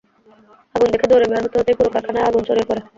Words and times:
আগুন 0.75 0.87
দেখে 0.93 1.07
দৌড়ে 1.09 1.27
বের 1.31 1.41
হতে 1.45 1.57
হতেই 1.59 1.77
পুরো 1.77 1.89
কারখানায় 1.91 2.27
আগুন 2.29 2.41
ছড়িয়ে 2.47 2.67
পড়ে। 2.69 2.81